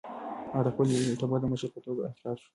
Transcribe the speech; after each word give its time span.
هغه 0.51 0.61
د 0.65 0.67
خپل 0.73 0.87
ټبر 1.19 1.39
د 1.41 1.45
مشر 1.53 1.69
په 1.75 1.79
توګه 1.85 2.01
انتخاب 2.07 2.35
شو. 2.41 2.49